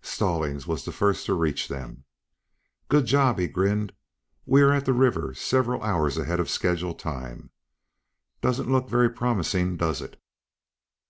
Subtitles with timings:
[0.00, 2.04] Stallings was the first to reach them.
[2.88, 3.92] "Good job," he grinned.
[4.46, 7.50] "We are at the river several hours ahead of schedule time.
[8.40, 10.18] Doesn't look very promising, does it?"